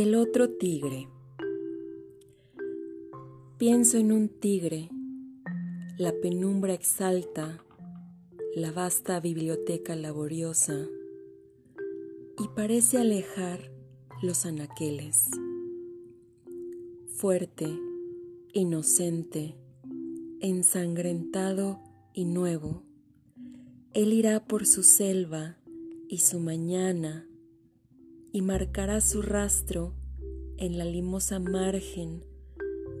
[0.00, 1.08] El otro tigre.
[3.58, 4.88] Pienso en un tigre,
[5.96, 7.64] la penumbra exalta
[8.54, 10.86] la vasta biblioteca laboriosa
[12.38, 13.72] y parece alejar
[14.22, 15.30] los anaqueles.
[17.08, 17.66] Fuerte,
[18.52, 19.56] inocente,
[20.38, 21.82] ensangrentado
[22.14, 22.84] y nuevo,
[23.94, 25.58] él irá por su selva
[26.08, 27.27] y su mañana
[28.32, 29.94] y marcará su rastro
[30.56, 32.24] en la limosa margen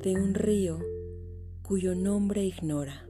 [0.02, 0.78] de un río
[1.62, 3.06] cuyo nombre ignora.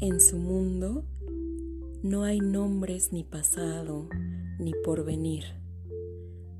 [0.00, 1.04] En su mundo
[2.02, 4.08] no hay nombres ni pasado
[4.58, 5.44] ni porvenir,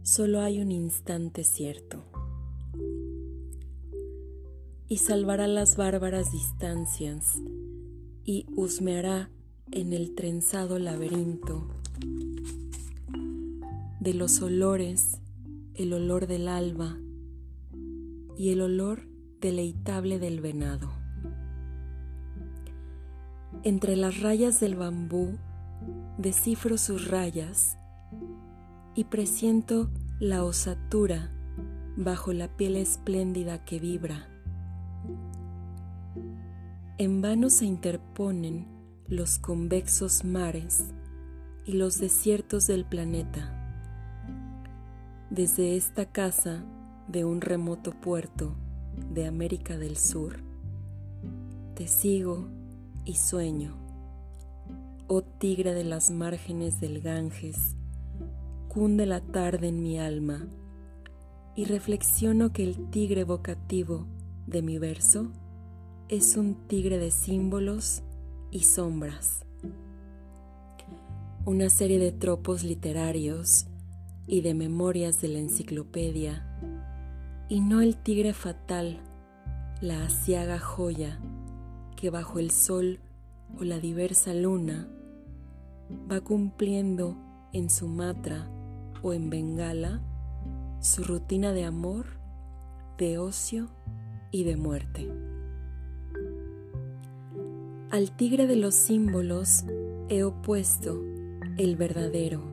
[0.03, 2.05] solo hay un instante cierto.
[4.87, 7.41] Y salvará las bárbaras distancias
[8.25, 9.31] y husmeará
[9.71, 11.67] en el trenzado laberinto
[14.03, 15.21] de los olores,
[15.75, 16.97] el olor del alba
[18.37, 19.07] y el olor
[19.41, 20.91] deleitable del venado.
[23.63, 25.39] Entre las rayas del bambú
[26.19, 27.77] descifro sus rayas
[28.97, 31.31] y presiento la osatura
[31.97, 34.27] bajo la piel espléndida que vibra.
[36.99, 38.67] En vano se interponen
[39.07, 40.87] los convexos mares
[41.65, 43.62] y los desiertos del planeta
[45.33, 46.63] desde esta casa
[47.09, 48.55] de un remoto puerto
[49.15, 50.41] de América del Sur,
[51.75, 52.49] te sigo
[53.07, 53.75] y sueño,
[55.07, 57.77] oh tigre de las márgenes del Ganges,
[58.69, 60.47] cunde la tarde en mi alma
[61.57, 64.07] y reflexiono que el tigre vocativo
[64.47, 65.33] de mi verso
[66.11, 68.03] es un tigre de símbolos
[68.51, 69.47] y sombras.
[71.47, 73.67] Una serie de tropos literarios
[74.33, 76.43] y de memorias de la enciclopedia,
[77.51, 78.99] y no el tigre fatal,
[79.83, 81.21] la asiaga joya
[81.97, 83.01] que bajo el sol
[83.61, 84.89] o la diversa luna
[86.11, 87.15] va cumpliendo
[87.53, 88.49] en Sumatra
[89.03, 90.01] o en Bengala
[90.81, 92.07] su rutina de amor,
[92.97, 93.69] de ocio
[94.31, 95.13] y de muerte.
[97.91, 99.67] Al tigre de los símbolos
[100.09, 101.03] he opuesto
[101.59, 102.52] el verdadero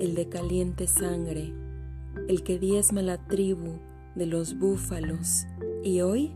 [0.00, 1.52] el de caliente sangre,
[2.28, 3.78] el que diezma la tribu
[4.14, 5.46] de los búfalos,
[5.82, 6.32] y hoy,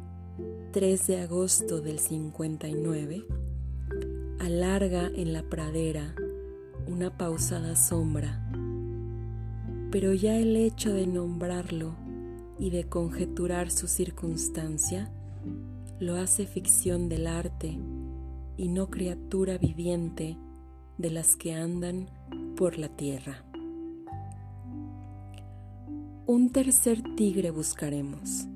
[0.72, 3.25] 3 de agosto del 59,
[4.38, 6.15] alarga en la pradera
[6.87, 8.50] una pausada sombra,
[9.91, 11.94] pero ya el hecho de nombrarlo
[12.59, 15.10] y de conjeturar su circunstancia
[15.98, 17.78] lo hace ficción del arte
[18.56, 20.37] y no criatura viviente
[20.98, 22.09] de las que andan
[22.56, 23.50] por la tierra.
[26.32, 28.46] Un tercer tigre buscaremos.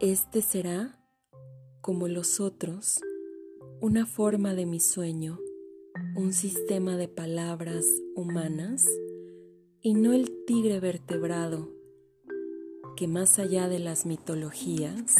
[0.00, 0.98] Este será,
[1.82, 3.02] como los otros,
[3.82, 5.38] una forma de mi sueño,
[6.16, 7.84] un sistema de palabras
[8.16, 8.86] humanas
[9.82, 11.68] y no el tigre vertebrado
[12.96, 15.16] que más allá de las mitologías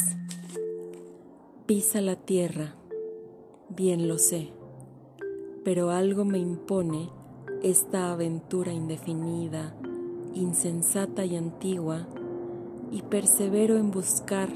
[1.67, 2.75] pisa la tierra,
[3.69, 4.49] bien lo sé,
[5.63, 7.11] pero algo me impone
[7.61, 9.77] esta aventura indefinida
[10.35, 12.07] insensata y antigua,
[12.91, 14.49] y persevero en buscar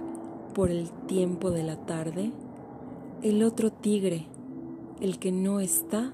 [0.54, 2.32] por el tiempo de la tarde
[3.24, 4.28] el otro tigre,
[5.02, 6.14] el que no está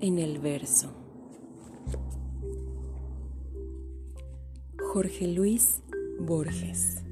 [0.00, 0.90] en el verso.
[4.78, 5.82] Jorge Luis
[6.18, 7.05] Borges